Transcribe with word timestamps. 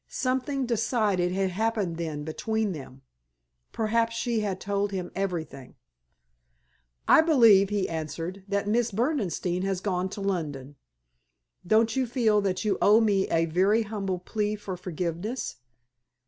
Something 0.07 0.65
decided 0.65 1.31
had 1.31 1.51
happened 1.51 1.97
then 1.97 2.23
between 2.23 2.71
them. 2.71 3.03
Perhaps 3.71 4.15
she 4.15 4.39
had 4.39 4.59
told 4.59 4.91
him 4.91 5.11
everything. 5.13 5.75
"I 7.07 7.21
believe," 7.21 7.69
he 7.69 7.87
answered, 7.87 8.43
"that 8.47 8.67
Miss 8.67 8.89
Berdenstein 8.91 9.61
has 9.61 9.79
gone 9.79 10.09
to 10.09 10.19
London. 10.21 10.75
Don't 11.67 11.95
you 11.95 12.07
feel 12.07 12.41
that 12.41 12.65
you 12.65 12.79
owe 12.81 12.99
me 12.99 13.27
a 13.29 13.45
very 13.45 13.83
humble 13.83 14.17
plea 14.17 14.55
for 14.55 14.75
forgiveness?" 14.75 15.57